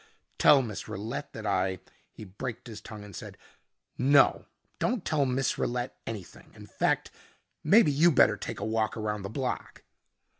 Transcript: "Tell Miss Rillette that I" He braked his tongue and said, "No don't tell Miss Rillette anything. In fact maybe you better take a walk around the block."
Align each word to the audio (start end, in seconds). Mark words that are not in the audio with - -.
"Tell 0.39 0.63
Miss 0.63 0.87
Rillette 0.87 1.31
that 1.33 1.45
I" 1.45 1.77
He 2.15 2.23
braked 2.25 2.65
his 2.65 2.81
tongue 2.81 3.03
and 3.03 3.15
said, 3.15 3.37
"No 3.99 4.47
don't 4.79 5.05
tell 5.05 5.27
Miss 5.27 5.59
Rillette 5.59 5.95
anything. 6.07 6.49
In 6.55 6.65
fact 6.65 7.11
maybe 7.63 7.91
you 7.91 8.11
better 8.11 8.35
take 8.35 8.59
a 8.59 8.65
walk 8.65 8.97
around 8.97 9.21
the 9.21 9.29
block." 9.29 9.83